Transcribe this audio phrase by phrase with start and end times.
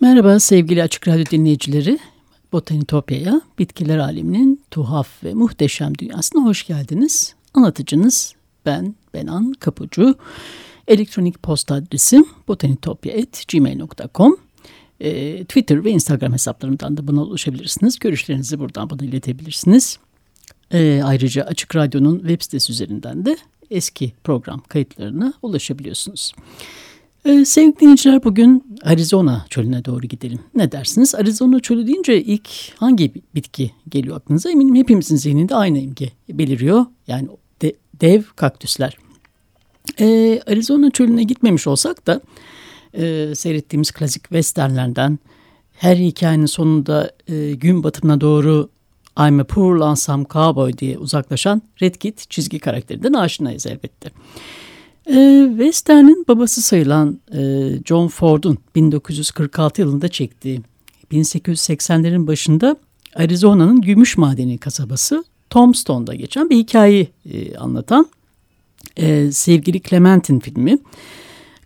[0.00, 1.98] Merhaba sevgili Açık Radyo dinleyicileri.
[2.52, 7.34] Botanitopya'ya, bitkiler aleminin tuhaf ve muhteşem dünyasına hoş geldiniz.
[7.54, 8.34] Anlatıcınız
[8.66, 10.14] ben Benan Kapucu.
[10.88, 14.36] Elektronik posta adresim botanitopya.gmail.com
[15.00, 17.98] e, Twitter ve Instagram hesaplarımdan da buna ulaşabilirsiniz.
[17.98, 19.98] Görüşlerinizi buradan bana iletebilirsiniz.
[20.72, 23.36] E, ayrıca Açık Radyo'nun web sitesi üzerinden de
[23.70, 26.32] eski program kayıtlarına ulaşabiliyorsunuz.
[27.24, 30.38] Ee, sevgili dinleyiciler bugün Arizona çölüne doğru gidelim.
[30.54, 31.14] Ne dersiniz?
[31.14, 34.50] Arizona çölü deyince ilk hangi bitki geliyor aklınıza?
[34.50, 36.86] Eminim hepimizin zihninde aynı imge beliriyor.
[37.06, 37.28] Yani
[37.62, 38.96] de, dev kaktüsler.
[40.00, 42.20] Ee, Arizona çölüne gitmemiş olsak da
[42.94, 45.18] e, seyrettiğimiz klasik westernlerden
[45.72, 48.68] her hikayenin sonunda e, gün batımına doğru
[49.18, 54.10] I'm a poor lonesome cowboy diye uzaklaşan Red Kit çizgi karakterinden aşinayız elbette.
[55.10, 60.60] E, Western'in babası sayılan e, John Ford'un 1946 yılında çektiği
[61.12, 62.76] 1880'lerin başında
[63.14, 68.06] Arizona'nın gümüş madeni kasabası Tombstone'da geçen bir hikayeyi e, anlatan
[68.96, 70.78] e, sevgili Clementine filmi.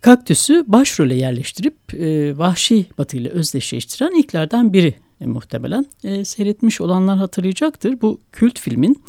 [0.01, 5.85] Kaktüsü başrole yerleştirip e, vahşi batıyla özdeşleştiren ilklerden biri muhtemelen.
[6.23, 8.01] Seyretmiş olanlar hatırlayacaktır.
[8.01, 9.03] Bu kült filmin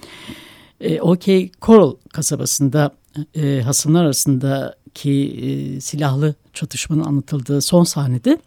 [1.01, 2.91] OK Coral kasabasında
[3.35, 5.13] e, hasımlar arasındaki
[5.43, 8.39] e, silahlı çatışmanın anlatıldığı son sahnede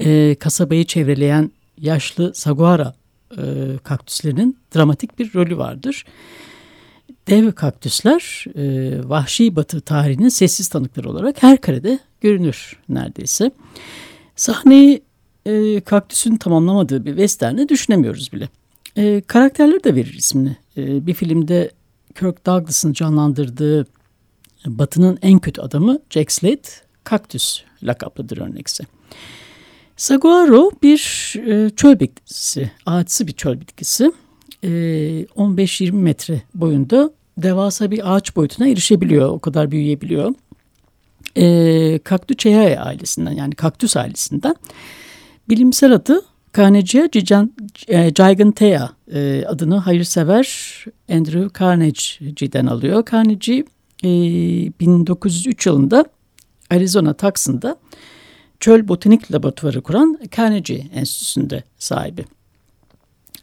[0.00, 2.94] e, kasabayı çevreleyen yaşlı saguara
[3.38, 3.42] e,
[3.84, 6.04] kaktüslerinin dramatik bir rolü vardır.
[7.28, 13.50] Dev kaktüsler e, vahşi batı tarihinin sessiz tanıkları olarak her karede görünür neredeyse.
[14.36, 15.02] Sahneyi
[15.46, 18.48] e, kaktüsün tamamlamadığı bir western'e düşünemiyoruz bile.
[18.96, 20.56] E, karakterleri de verir ismini.
[20.76, 21.70] E, bir filmde
[22.14, 23.86] Kirk Douglas'ın canlandırdığı
[24.66, 26.62] Batı'nın en kötü adamı Jack Slade,
[27.04, 28.84] kaktüs lakaplıdır örnekse.
[29.96, 34.12] Saguaro bir e, çöl bitkisi, ağaçsı bir çöl bitkisi.
[34.62, 40.34] E, 15-20 metre boyunda devasa bir ağaç boyutuna erişebiliyor, o kadar büyüyebiliyor.
[41.36, 41.98] E,
[42.78, 44.54] ailesinden yani kaktüs ailesinden.
[45.48, 46.22] Bilimsel adı
[46.56, 47.08] Carnegie
[48.10, 50.46] Gigantea e, adını hayırsever
[51.12, 53.04] Andrew Carnegie'den alıyor.
[53.12, 53.64] Carnegie
[54.04, 56.04] 1903 yılında
[56.70, 57.76] Arizona Tucson'da
[58.60, 62.24] çöl botanik laboratuvarı kuran Carnegie Enstitüsü'nde sahibi.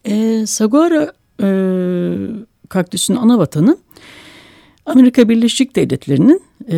[0.06, 1.08] E, Saguaro
[1.42, 1.50] e,
[2.70, 3.78] kaktüsün ana vatanı
[4.86, 6.42] Amerika Birleşik Devletleri'nin
[6.72, 6.78] e,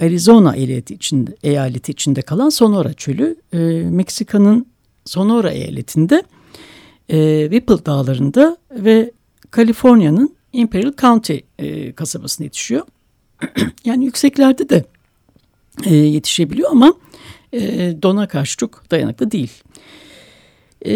[0.00, 3.58] Arizona eyaleti içinde, eyaleti içinde kalan Sonora çölü, e,
[3.90, 4.66] Meksika'nın
[5.08, 6.22] Sonora eyaletinde
[7.08, 9.10] e, Whipple dağlarında ve
[9.50, 12.86] Kaliforniya'nın Imperial County e, kasabasına yetişiyor.
[13.84, 14.84] yani yükseklerde de
[15.84, 16.94] e, yetişebiliyor ama
[17.52, 17.60] e,
[18.02, 19.52] dona karşı çok dayanıklı değil.
[20.86, 20.94] E,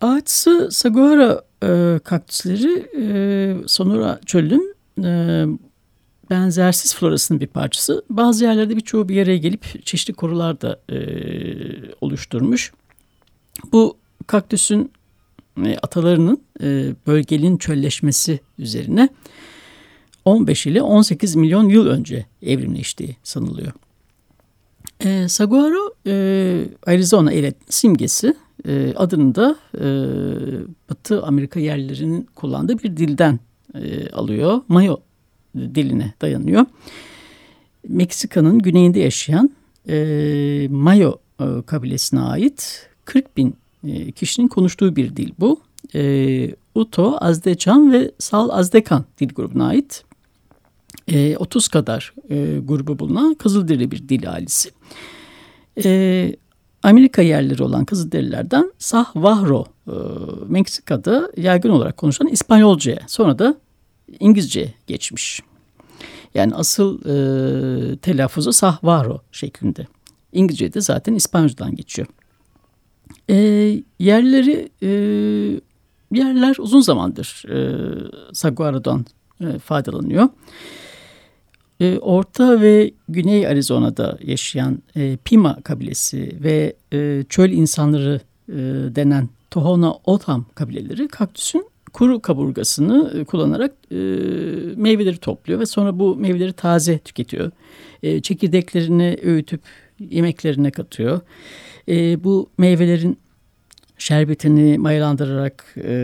[0.00, 5.44] ağaçsı Saguara e, kaktüsleri e, Sonora çölün e,
[6.30, 8.04] benzersiz florasının bir parçası.
[8.10, 10.96] Bazı yerlerde birçoğu bir araya gelip çeşitli korular da e,
[12.00, 12.72] oluşturmuş.
[13.72, 13.96] Bu
[14.26, 14.92] kaktüsün
[15.64, 19.08] e, atalarının e, bölgenin çölleşmesi üzerine
[20.24, 23.72] 15 ile 18 milyon yıl önce evrimleştiği sanılıyor.
[25.00, 28.34] E, Saguaro e, Arizona eyaletinin simgesi
[28.68, 29.86] e, adını da e,
[30.90, 33.40] Batı Amerika yerlilerinin kullandığı bir dilden
[33.74, 34.60] e, alıyor.
[34.68, 34.96] Mayo
[35.56, 36.66] diline dayanıyor.
[37.88, 39.50] Meksika'nın güneyinde yaşayan
[39.88, 45.60] e, Mayo e, kabilesine ait 40 bin e, kişinin konuştuğu bir dil bu.
[45.94, 50.04] E, Uto, Azdecan ve Sal Azdekan dil grubuna ait.
[51.08, 54.70] E, 30 kadar e, grubu bulunan Kızılderili bir dil ailesi.
[55.84, 56.36] E,
[56.82, 59.94] Amerika yerleri olan Kızılderililerden Sahvahro e,
[60.48, 63.54] Meksika'da yaygın olarak konuşulan İspanyolca'ya sonra da
[64.20, 65.42] İngilizce geçmiş.
[66.34, 69.86] Yani asıl e, telaffuzu Sahvaro şeklinde.
[70.32, 72.08] İngilizce'de zaten İspanyolcadan geçiyor.
[73.30, 73.36] E,
[73.98, 74.88] yerleri e,
[76.12, 77.58] yerler uzun zamandır e,
[78.32, 79.06] saguaro'dan
[79.40, 80.28] e, faydalanıyor.
[81.80, 88.54] E, Orta ve Güney Arizona'da yaşayan e, Pima kabilesi ve e, çöl insanları e,
[88.96, 93.96] denen Tohono O'odham kabileleri kaktüsün kuru kaburgasını e, kullanarak e,
[94.76, 97.50] meyveleri topluyor ve sonra bu meyveleri taze tüketiyor.
[98.02, 99.60] E, çekirdeklerini öğütüp
[100.10, 101.20] yemeklerine katıyor.
[101.88, 103.18] E, bu meyvelerin
[103.98, 105.96] şerbetini mayalandırarak e,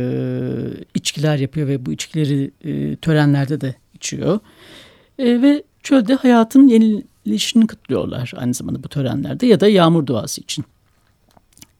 [0.94, 4.40] içkiler yapıyor ve bu içkileri e, törenlerde de içiyor.
[5.18, 10.64] E, ve çölde hayatın yenilişini kutluyorlar aynı zamanda bu törenlerde ya da yağmur duası için.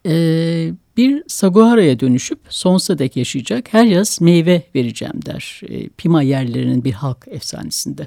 [0.07, 0.13] E,
[0.97, 5.61] bir saguara'ya dönüşüp sonsuza dek yaşayacak her yaz meyve vereceğim der.
[5.69, 8.07] E, Pima yerlerinin bir halk efsanesinde.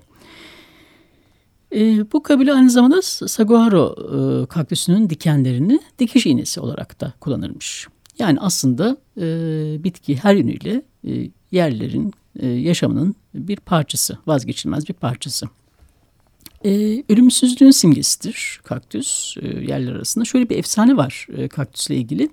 [1.76, 7.88] E, bu kabile aynı zamanda saguaro e, kaktüsünün dikenlerini dikiş iğnesi olarak da kullanırmış.
[8.20, 9.24] Yani aslında e,
[9.84, 15.46] bitki her yönüyle e, yerlerin e, yaşamının bir parçası, vazgeçilmez bir parçası.
[16.66, 20.26] E, ölümsüzlüğün simgesidir kaktüs e, yerler arasında.
[20.26, 22.30] Şöyle bir efsane var e, kaktüsle ilgili.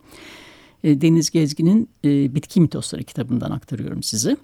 [0.84, 4.36] E, Deniz Gezgin'in e, Bitki Mitosları kitabından aktarıyorum size.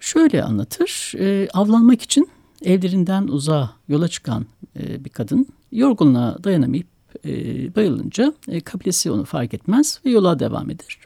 [0.00, 2.28] Şöyle anlatır, e, avlanmak için
[2.64, 4.46] evlerinden uzağa yola çıkan
[4.80, 6.86] e, bir kadın yorgunluğa dayanamayıp
[7.24, 7.30] e,
[7.74, 10.98] bayılınca e, kabilesi onu fark etmez ve yola devam eder.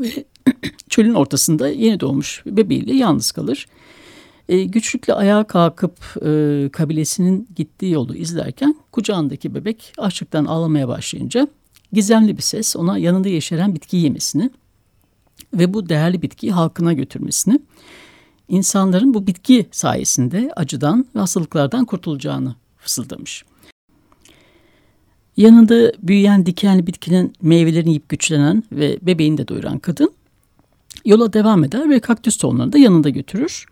[0.00, 0.24] Ve
[0.88, 3.66] çölün ortasında yeni doğmuş bebeğiyle yalnız kalır.
[4.48, 5.98] E, güçlükle ayağa kalkıp
[6.72, 11.48] kabilesinin gittiği yolu izlerken kucağındaki bebek açlıktan ağlamaya başlayınca
[11.92, 14.50] gizemli bir ses ona yanında yeşeren bitkiyi yemesini
[15.54, 17.60] ve bu değerli bitkiyi halkına götürmesini,
[18.48, 23.44] insanların bu bitki sayesinde acıdan ve hastalıklardan kurtulacağını fısıldamış.
[25.36, 30.12] Yanında büyüyen dikenli bitkinin meyvelerini yiyip güçlenen ve bebeğini de doyuran kadın
[31.04, 33.66] yola devam eder ve kaktüs tohumlarını da yanında götürür.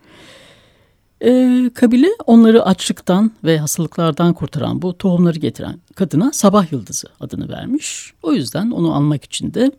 [1.23, 8.13] Ee, kabile onları açlıktan ve hastalıklardan kurtaran bu tohumları getiren kadına sabah yıldızı adını vermiş.
[8.23, 9.71] O yüzden onu almak için de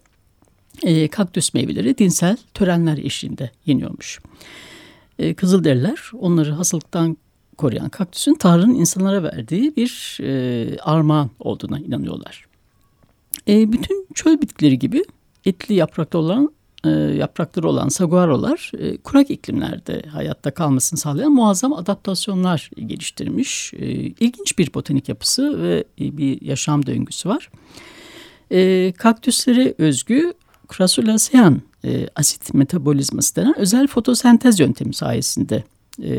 [0.82, 4.20] e, kaktüs meyveleri dinsel törenler eşliğinde yeniyormuş.
[5.18, 7.16] E, Kızılderililer onları hastalıktan
[7.56, 12.46] koruyan kaktüsün Tanrı'nın insanlara verdiği bir e, armağan olduğuna inanıyorlar.
[13.48, 15.04] E, bütün çöl bitkileri gibi
[15.44, 16.52] etli yapraklı olan
[16.84, 23.74] e, yaprakları olan saguarolar e, kurak iklimlerde hayatta kalmasını sağlayan muazzam adaptasyonlar geliştirmiş.
[23.74, 27.50] E, ilginç bir botanik yapısı ve e, bir yaşam döngüsü var.
[28.50, 30.32] E, kaktüslere özgü
[30.76, 35.64] Crassulacean e, asit metabolizması denen özel fotosentez yöntemi sayesinde
[36.02, 36.12] e,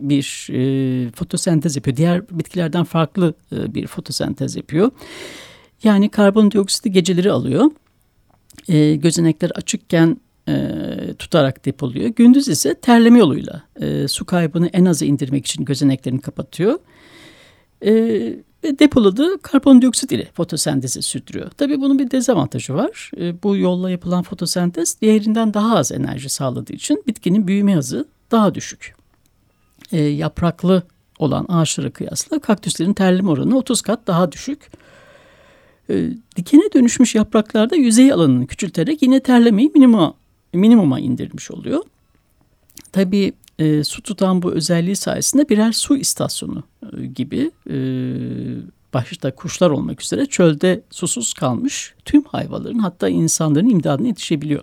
[0.00, 1.96] bir e, fotosentez yapıyor.
[1.96, 4.90] Diğer bitkilerden farklı e, bir fotosentez yapıyor.
[5.82, 7.70] Yani karbondioksiti geceleri alıyor
[8.68, 10.16] e, gözenekler açıkken
[10.48, 10.54] e,
[11.18, 12.08] tutarak depoluyor.
[12.08, 16.78] Gündüz ise terleme yoluyla e, su kaybını en aza indirmek için gözeneklerini kapatıyor.
[17.86, 17.92] E,
[18.64, 21.50] ve depoladığı karbondioksit ile fotosentezi sürdürüyor.
[21.50, 23.10] Tabii bunun bir dezavantajı var.
[23.20, 28.54] E, bu yolla yapılan fotosentez diğerinden daha az enerji sağladığı için bitkinin büyüme hızı daha
[28.54, 28.94] düşük.
[29.92, 30.82] E, yapraklı
[31.18, 34.70] olan ağaçlara kıyasla kaktüslerin terleme oranı 30 kat daha düşük.
[35.90, 40.14] E, dikene dönüşmüş yapraklarda yüzey alanını küçülterek yine terlemeyi minimuma,
[40.52, 41.82] minimuma indirmiş oluyor.
[42.92, 46.62] Tabii e, su tutan bu özelliği sayesinde birer su istasyonu
[46.96, 47.76] e, gibi e,
[48.94, 54.62] başta kuşlar olmak üzere çölde susuz kalmış tüm hayvanların hatta insanların imdadına yetişebiliyor.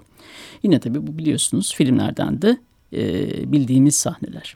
[0.63, 2.57] Yine tabii bu biliyorsunuz filmlerden de
[2.93, 4.55] e, bildiğimiz sahneler.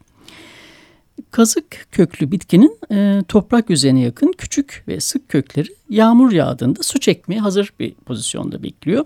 [1.32, 7.40] Kazık köklü bitkinin e, toprak yüzeyine yakın küçük ve sık kökleri yağmur yağdığında su çekmeye
[7.40, 9.06] hazır bir pozisyonda bekliyor.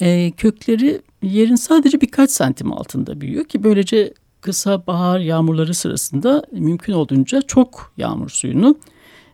[0.00, 6.92] E, kökleri yerin sadece birkaç santim altında büyüyor ki böylece kısa bahar yağmurları sırasında mümkün
[6.92, 8.78] olduğunca çok yağmur suyunu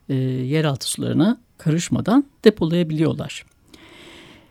[0.08, 3.44] e, yeraltı sularına karışmadan depolayabiliyorlar.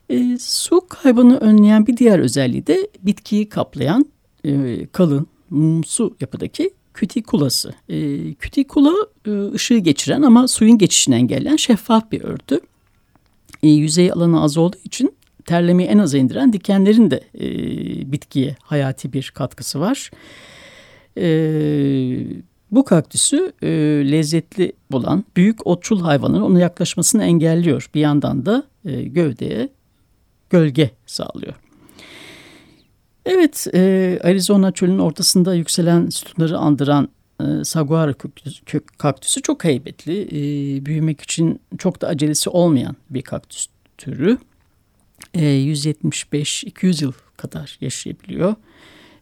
[0.09, 4.05] E, su kaybını önleyen bir diğer özelliği de bitkiyi kaplayan
[4.45, 7.73] e, kalın mumsu yapıdaki kütikulası.
[7.89, 8.93] E, kütikula
[9.27, 12.59] e, ışığı geçiren ama suyun geçişini engelleyen şeffaf bir örtü.
[13.63, 15.16] E, yüzey alanı az olduğu için
[15.47, 17.47] terlemeyi en aza indiren dikenlerin de e,
[18.11, 20.11] bitkiye hayati bir katkısı var.
[21.17, 21.27] E,
[22.71, 23.67] bu kaktüsü e,
[24.11, 27.89] lezzetli bulan büyük otçul hayvanların ona yaklaşmasını engelliyor.
[27.95, 29.69] Bir yandan da e, gövdeye
[30.49, 31.53] gölge sağlıyor.
[33.25, 37.09] Evet, e, Arizona çölünün ortasında yükselen sütunları andıran
[37.41, 38.13] e, saguaro
[38.65, 40.21] kök, kaktüsü çok heybetli.
[40.21, 44.37] E, büyümek için çok da acelesi olmayan bir kaktüs türü.
[45.33, 48.55] E, 175-200 yıl kadar yaşayabiliyor.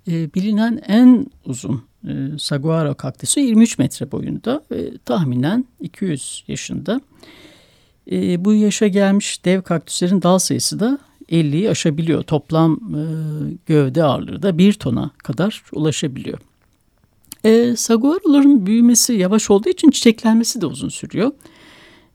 [0.08, 7.02] E, bilinen en uzun e, saguaro kaktüsü 23 metre boyunda ve tahminen 200 yaşında.
[8.12, 11.00] E, bu yaşa gelmiş dev kaktüslerin dal sayısı da
[11.32, 12.24] 50'yi aşabiliyor.
[12.24, 13.04] Toplam e,
[13.66, 16.40] gövde ağırlığı da 1 tona kadar ulaşabiliyor.
[17.44, 21.32] E, saguaroların büyümesi yavaş olduğu için çiçeklenmesi de uzun sürüyor.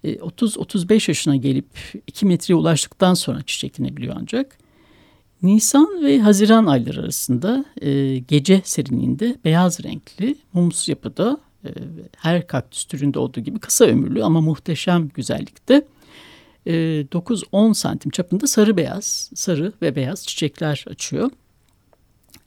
[0.05, 4.59] E, 30-35 yaşına gelip 2 metreye ulaştıktan sonra çiçeklenebiliyor ancak.
[5.43, 11.69] Nisan ve Haziran ayları arasında e, gece serinliğinde beyaz renkli mumsu yapıda e,
[12.17, 15.87] her kaktüs türünde olduğu gibi kısa ömürlü ama muhteşem güzellikte
[16.67, 21.31] e, 9-10 santim çapında sarı beyaz, sarı ve beyaz çiçekler açıyor.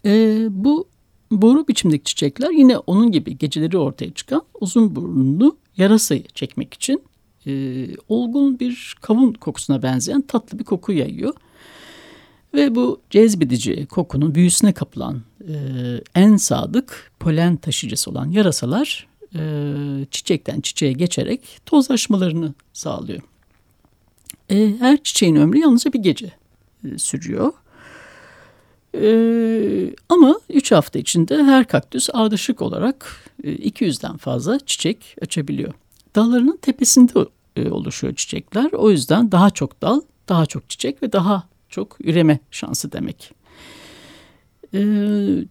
[0.05, 0.87] E, bu
[1.31, 7.03] boru biçimdeki çiçekler yine onun gibi geceleri ortaya çıkan uzun burnlu yarasayı çekmek için
[7.47, 11.33] e, olgun bir kavun kokusuna benzeyen tatlı bir koku yayıyor.
[12.53, 15.53] Ve bu cezbedici kokunun büyüsüne kapılan e,
[16.15, 19.41] en sadık polen taşıyıcısı olan yarasalar e,
[20.11, 23.21] çiçekten çiçeğe geçerek tozlaşmalarını sağlıyor.
[24.49, 26.31] E, her çiçeğin ömrü yalnızca bir gece
[26.85, 27.51] e, sürüyor.
[28.95, 35.73] E, ama 3 hafta içinde her kaktüs ardışık olarak e, 200'den fazla çiçek açabiliyor.
[36.15, 37.13] Dallarının tepesinde
[37.55, 38.71] e, oluşuyor çiçekler.
[38.71, 43.31] O yüzden daha çok dal, daha çok çiçek ve daha çok üreme şansı demek.
[44.73, 44.79] E,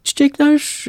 [0.05, 0.85] çiçekler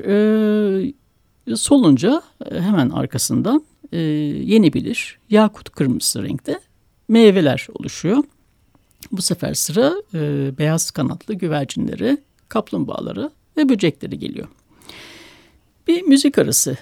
[1.47, 6.59] e, solunca hemen arkasından yenebilir yakut kırmızısı renkte
[7.07, 8.23] meyveler oluşuyor.
[9.11, 9.93] Bu sefer sıra
[10.57, 12.17] beyaz kanatlı güvercinleri,
[12.49, 14.47] kaplumbağaları ve böcekleri geliyor.
[15.87, 16.77] Bir müzik arası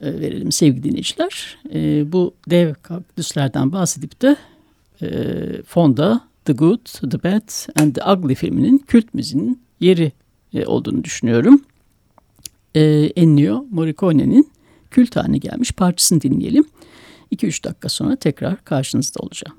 [0.00, 1.58] e, verelim sevgili dinleyiciler.
[1.74, 4.36] E, bu dev kaktüslerden bahsedip de
[5.02, 5.08] e,
[5.62, 10.12] fonda The Good, The Bad and The Ugly filminin kült müziğinin yeri
[10.54, 11.62] e, olduğunu düşünüyorum.
[13.16, 14.50] Ennio Morricone'nin
[14.90, 16.64] kült haline gelmiş parçasını dinleyelim.
[17.32, 19.56] 2-3 dakika sonra tekrar karşınızda olacağım.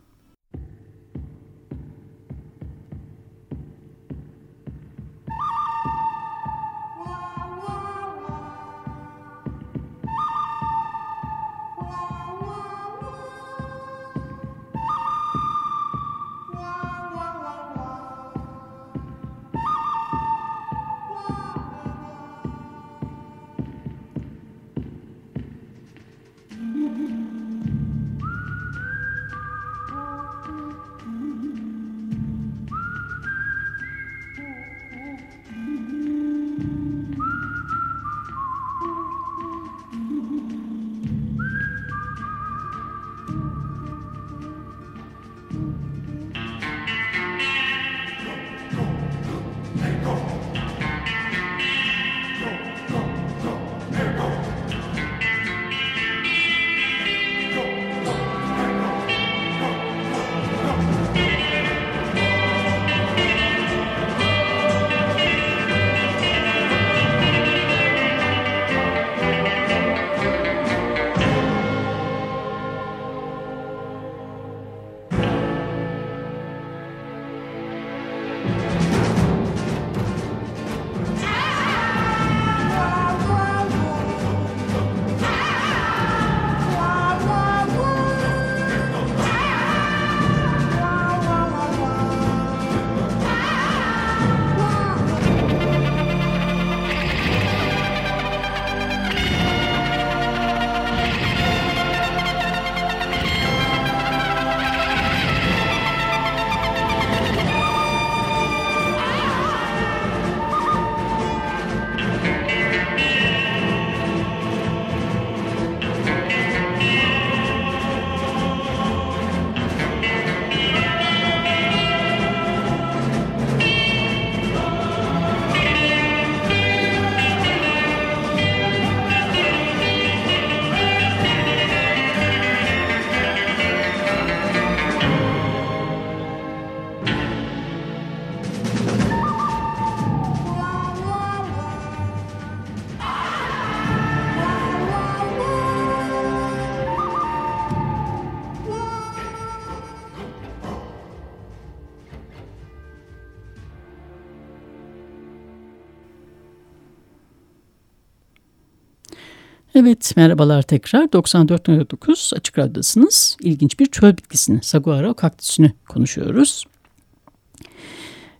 [159.87, 163.37] Evet merhabalar tekrar 94.9 Açık Radyo'dasınız.
[163.41, 166.65] İlginç bir çöl bitkisini Saguaro kaktüsünü konuşuyoruz.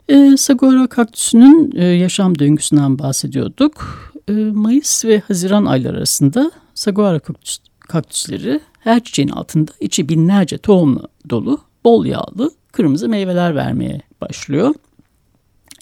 [0.10, 4.00] E, Saguaro kaktüsünün e, yaşam döngüsünden bahsediyorduk.
[4.28, 11.08] E, Mayıs ve Haziran ayları arasında Saguaro kaktüs, kaktüsleri her çiçeğin altında içi binlerce tohumla
[11.30, 14.76] dolu, bol yağlı, kırmızı meyveler vermeye başlıyor.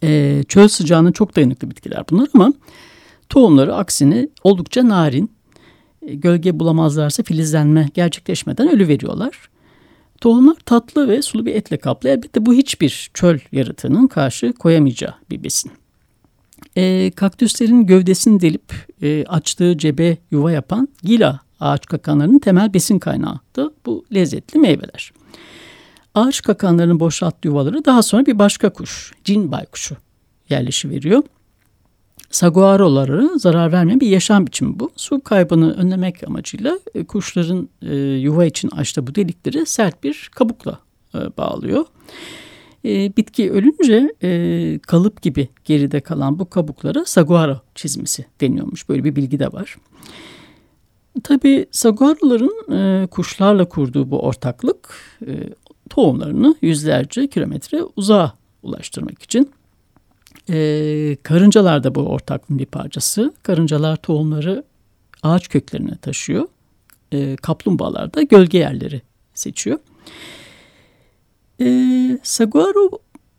[0.04, 2.54] E, çöl sıcağına çok dayanıklı bitkiler bunlar ama
[3.30, 5.35] tohumları aksine oldukça narin,
[6.14, 9.50] gölge bulamazlarsa filizlenme gerçekleşmeden ölü veriyorlar.
[10.22, 12.10] Tohumlar tatlı ve sulu bir etle kaplı.
[12.10, 15.72] Elbette bu hiçbir çöl yaratığının karşı koyamayacağı bir besin.
[16.76, 23.40] E, kaktüslerin gövdesini delip e, açtığı cebe yuva yapan gila ağaç kakanlarının temel besin kaynağı
[23.56, 25.12] da bu lezzetli meyveler.
[26.16, 29.98] Ağaç kakanlarının boşalttığı yuvaları daha sonra bir başka kuş, cin baykuşu
[30.50, 31.24] yerleşiveriyor.
[32.36, 34.92] Saguaroları zarar vermeyen bir yaşam biçimi bu.
[34.96, 40.80] Su kaybını önlemek amacıyla e, kuşların e, yuva için açtığı bu delikleri sert bir kabukla
[41.16, 41.86] e, bağlıyor.
[43.18, 44.14] Bitki ölünce
[44.80, 48.90] kalıp gibi geride kalan bu kabuklara saguaro çizmesi deniyormuş.
[48.90, 49.76] Böyle bir bilgi de var.
[51.24, 54.96] Tabii saguaroların kuşlarla kurduğu bu ortaklık
[55.90, 59.50] tohumlarını yüzlerce kilometre uzağa ulaştırmak için
[60.50, 63.34] e, karıncalar da bu ortaklığın bir parçası.
[63.44, 64.64] Karıncalar tohumları
[65.24, 66.48] ağaç köklerine taşıyor.
[67.12, 69.02] E, kaplumbağalar da gölge yerleri
[69.34, 69.80] seçiyor.
[71.62, 72.90] E, saguaro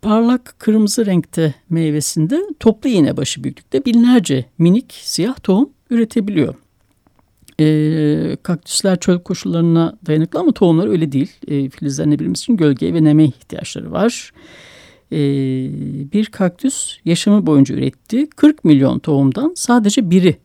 [0.03, 6.55] parlak kırmızı renkte meyvesinde toplu iğne başı büyüklükte binlerce minik siyah tohum üretebiliyor.
[7.61, 11.31] E, kaktüsler çöl koşullarına dayanıklı ama tohumlar öyle değil.
[11.49, 14.33] E, filizlenebilmesi için gölgeye ve neme ihtiyaçları var.
[14.33, 14.37] E,
[16.13, 20.37] bir kaktüs yaşamı boyunca ürettiği 40 milyon tohumdan sadece biri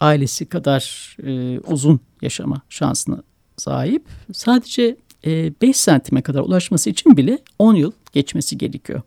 [0.00, 3.22] ailesi kadar e, uzun yaşama şansına
[3.56, 4.02] sahip.
[4.32, 9.02] Sadece e, 5 santime kadar ulaşması için bile 10 yıl geçmesi gerekiyor.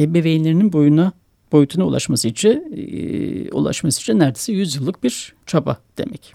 [0.00, 1.12] Ebeveynlerinin boyuna
[1.52, 6.34] boyutuna ulaşması için e, ulaşması için neredeyse 100 yıllık bir çaba demek.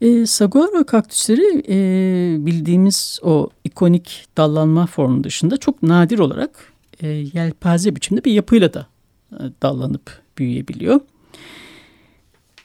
[0.00, 7.96] E, saguaro kaktüsleri e, bildiğimiz o ikonik dallanma formu dışında çok nadir olarak e, yelpaze
[7.96, 8.86] biçimde bir yapıyla da
[9.32, 11.00] e, dallanıp büyüyebiliyor.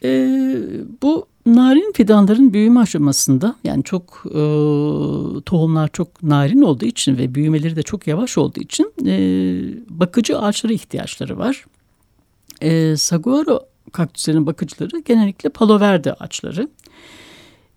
[0.03, 0.09] E,
[1.01, 4.41] bu narin fidanların büyüme aşamasında yani çok e,
[5.45, 9.17] tohumlar çok narin olduğu için ve büyümeleri de çok yavaş olduğu için e,
[9.89, 11.65] bakıcı ağaçlara ihtiyaçları var.
[12.61, 13.59] E, saguaro
[13.91, 16.69] kaktüslerin bakıcıları genellikle palo verde ağaçları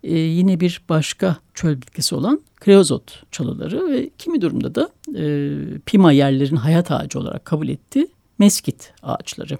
[0.03, 5.55] e, yine bir başka çöl bitkisi olan kreozot çalıları ve kimi durumda da e,
[5.87, 8.09] pima yerlerin hayat ağacı olarak kabul ettiği
[8.39, 9.59] meskit ağaçları.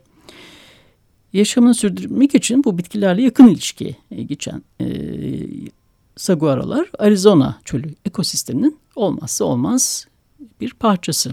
[1.33, 3.97] Yaşamını sürdürmek için bu bitkilerle yakın ilişkiye
[4.27, 4.87] geçen e,
[6.17, 10.07] saguarolar Arizona çölü ekosisteminin olmazsa olmaz
[10.61, 11.31] bir parçası.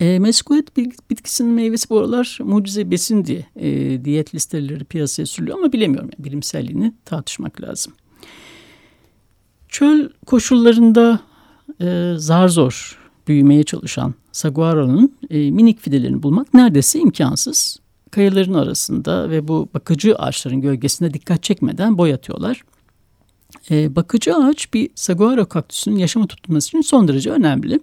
[0.00, 0.76] E, meskuet
[1.10, 6.10] bitkisinin meyvesi bu aralar mucize besin diye e, diyet listeleri piyasaya sürülüyor ama bilemiyorum.
[6.18, 7.92] Yani, bilimselliğini tartışmak lazım.
[9.68, 11.20] Çöl koşullarında
[11.80, 17.78] e, zar zor büyümeye çalışan saguaro'nun e, minik fidelerini bulmak neredeyse imkansız.
[18.10, 22.62] Kayaların arasında ve bu bakıcı ağaçların gölgesinde dikkat çekmeden boy atıyorlar.
[23.70, 27.80] E, bakıcı ağaç bir saguaro kaktüsünün yaşamı tutulması için son derece önemli.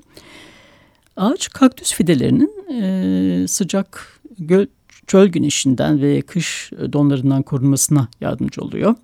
[1.17, 4.65] Ağaç kaktüs fidelerinin e, sıcak göl,
[5.07, 8.95] çöl güneşinden ve kış donlarından korunmasına yardımcı oluyor.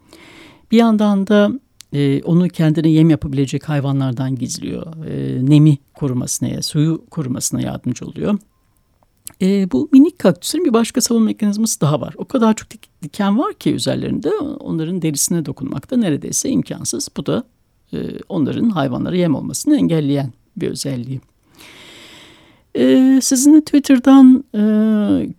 [0.71, 1.51] Bir yandan da
[1.93, 5.05] e, onu kendine yem yapabilecek hayvanlardan gizliyor.
[5.05, 8.37] E, nemi korumasına, suyu korumasına yardımcı oluyor.
[9.41, 12.13] E, bu minik kaktüslerin bir başka savunma mekanizması daha var.
[12.17, 12.67] O kadar çok
[13.03, 17.09] diken var ki üzerlerinde onların derisine dokunmak da neredeyse imkansız.
[17.17, 17.43] Bu da
[17.93, 17.97] e,
[18.29, 21.21] onların hayvanlara yem olmasını engelleyen bir özelliği.
[22.79, 24.59] Ee, sizinle Twitter'dan e,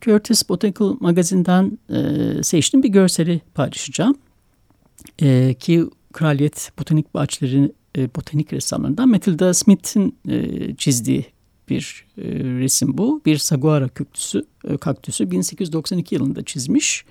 [0.00, 4.14] Curtis Botanical Magazine'den e, seçtiğim bir görseli paylaşacağım.
[5.22, 11.26] E, ki Kraliyet Botanik Bahçeleri e, botanik ressamlarından Matilda Smith'in e, çizdiği
[11.68, 13.22] bir e, resim bu.
[13.26, 17.04] Bir saguara kaktüsü, e, kaktüsü 1892 yılında çizmiş.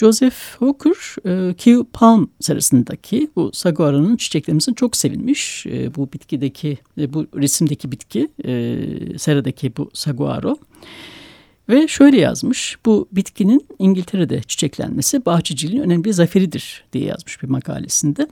[0.00, 5.66] Joseph Hooker, e, Kew Palm serasındaki bu saguara'nın çiçeklerimizin çok sevinmiş.
[5.66, 8.78] E, bu bitkideki, e, bu resimdeki bitki, e,
[9.18, 10.56] seradaki bu saguaro.
[11.68, 18.28] Ve şöyle yazmış, bu bitkinin İngiltere'de çiçeklenmesi bahçeciliğin önemli bir zaferidir diye yazmış bir makalesinde.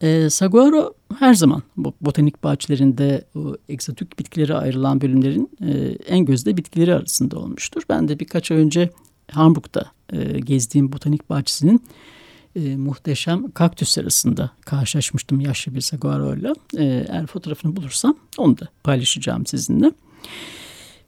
[0.00, 1.62] E, saguaro her zaman
[2.00, 5.72] botanik bahçelerinde o egzotik bitkilere ayrılan bölümlerin e,
[6.06, 7.82] en gözde bitkileri arasında olmuştur.
[7.88, 8.90] Ben de birkaç ay önce
[9.32, 11.82] Hamburg'da e, gezdiğim botanik bahçesinin
[12.56, 16.54] e, muhteşem kaktüs arasında karşılaşmıştım yaşlı bir saguaroyla.
[16.76, 19.92] E, eğer fotoğrafını bulursam onu da paylaşacağım sizinle.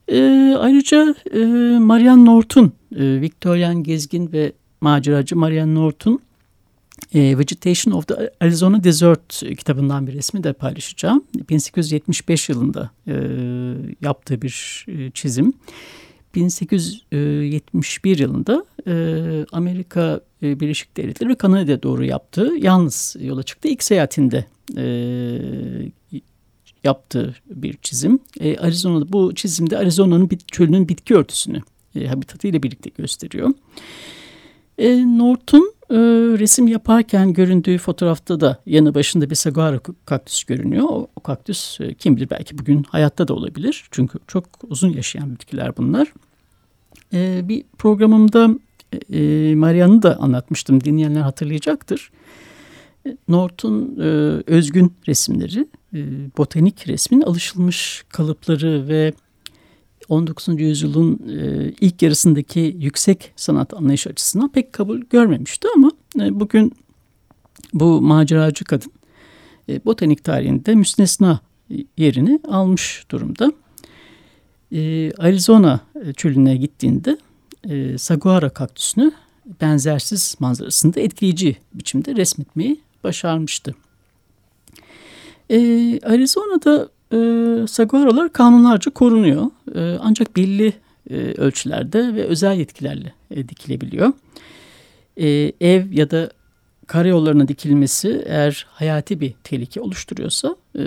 [0.09, 0.21] E,
[0.59, 1.39] ayrıca e,
[1.79, 6.21] Marianne Norton, e, Victorian gezgin ve maceracı Marianne Norton
[7.15, 11.25] e, Vegetation of the Arizona Desert kitabından bir resmi de paylaşacağım.
[11.49, 13.15] 1875 yılında e,
[14.01, 15.53] yaptığı bir e, çizim.
[16.35, 18.95] 1871 yılında e,
[19.53, 23.69] Amerika e, Birleşik Devletleri ve Kanada'ya doğru yaptığı yalnız yola çıktı.
[23.69, 24.45] İlk seyahatinde
[24.77, 24.85] e,
[26.85, 28.19] yaptığı bir çizim.
[28.41, 31.61] E, Arizona'da bu çizimde Arizona'nın çölünün bitki örtüsünü
[31.97, 33.51] e, habitatı ile birlikte gösteriyor.
[34.79, 35.99] E, Norton e,
[36.39, 40.85] resim yaparken göründüğü fotoğrafta da yanı başında bir saguaro kaktüs görünüyor.
[40.89, 43.85] O, o kaktüs e, kim bilir belki bugün hayatta da olabilir.
[43.91, 46.13] Çünkü çok uzun yaşayan bitkiler bunlar.
[47.13, 48.49] E, bir programımda
[49.13, 50.85] e, Marian'ı da anlatmıştım.
[50.85, 52.11] Dinleyenler hatırlayacaktır.
[53.07, 54.03] E, Norton e,
[54.47, 55.99] özgün resimleri, e,
[56.39, 59.13] botanik resmin alışılmış kalıpları ve
[60.13, 60.49] 19.
[60.49, 66.73] yüzyılın e, ilk yarısındaki yüksek sanat anlayış açısından pek kabul görmemişti ama e, bugün
[67.75, 68.93] bu maceracı kadın
[69.69, 71.41] e, botanik tarihinde müstesna
[71.97, 73.53] yerini almış durumda.
[75.19, 75.81] Arizona
[76.17, 77.19] çölüne gittiğinde
[77.99, 79.13] saguara kaktüsünü
[79.61, 83.75] benzersiz manzarasında etkileyici biçimde resmetmeyi başarmıştı.
[86.03, 87.17] Arizona'da e,
[87.67, 89.47] saguarolar kanunlarca korunuyor.
[89.75, 90.73] E, ancak belli
[91.11, 94.13] e, ölçülerde ve özel yetkilerle e, dikilebiliyor.
[95.17, 96.31] E, ev ya da
[96.87, 100.83] karayollarına dikilmesi eğer hayati bir tehlike oluşturuyorsa e,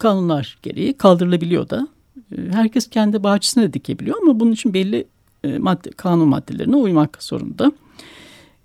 [0.00, 1.88] kanunlar gereği kaldırılabiliyor da.
[2.36, 5.06] E, herkes kendi bahçesine de dikebiliyor ama bunun için belli
[5.44, 7.72] e, madde, kanun maddelerine uymak zorunda.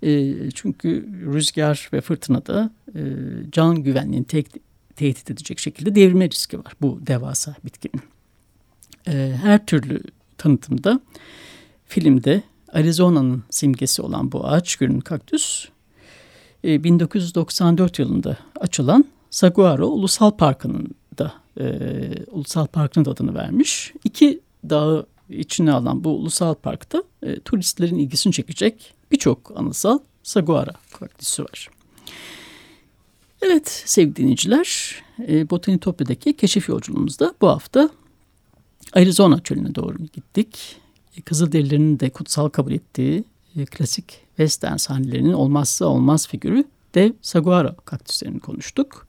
[0.02, 3.00] E, çünkü rüzgar ve fırtınada e,
[3.52, 4.46] can güvenliğini tek,
[5.00, 8.02] tehdit edecek şekilde devirme riski var bu devasa bitkinin.
[9.08, 10.00] E, her türlü
[10.38, 11.00] tanıtımda
[11.86, 15.68] filmde Arizona'nın simgesi olan bu ağaç gölün kaktüs
[16.64, 21.64] e, 1994 yılında açılan Saguaro Ulusal Parkı'nın da e,
[22.26, 23.92] Ulusal Parkı'nın da adını vermiş.
[24.04, 31.42] İki dağı içine alan bu ulusal parkta e, turistlerin ilgisini çekecek birçok anısal saguara kaktüsü
[31.44, 31.68] var.
[33.42, 34.94] Evet sevgili dinleyiciler,
[35.28, 37.90] e, Botanitopya'daki keşif yolculuğumuzda bu hafta
[38.92, 40.76] Arizona çölüne doğru gittik.
[41.24, 43.24] Kızılderililerin de kutsal kabul ettiği
[43.56, 49.06] e, klasik western sahnelerinin olmazsa olmaz figürü dev saguaro kaktüslerini konuştuk.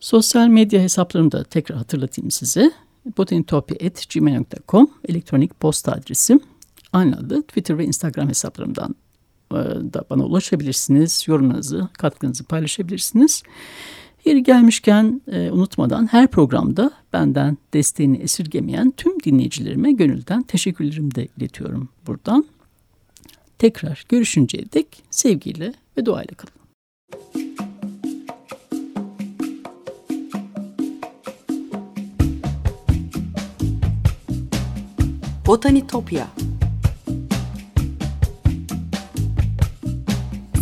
[0.00, 2.72] Sosyal medya hesaplarımı da tekrar hatırlatayım size.
[3.16, 6.40] botanitopya.gmail.com elektronik posta adresim.
[6.92, 8.94] Aynı adı Twitter ve Instagram hesaplarımdan
[9.94, 11.24] da bana ulaşabilirsiniz.
[11.26, 13.42] Yorumlarınızı, katkınızı paylaşabilirsiniz.
[14.24, 21.88] Yeri gelmişken e, unutmadan her programda benden desteğini esirgemeyen tüm dinleyicilerime gönülden teşekkürlerimi de iletiyorum
[22.06, 22.44] buradan.
[23.58, 26.54] Tekrar görüşünceye dek sevgiyle ve duayla kalın.
[35.46, 36.28] Botanitopya